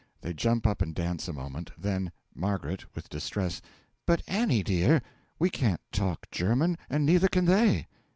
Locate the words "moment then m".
1.33-2.77